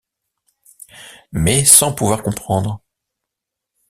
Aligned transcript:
mais 1.31 1.63
sans 1.63 1.93
pouvoir 1.93 2.23
comprendre. 2.23 2.81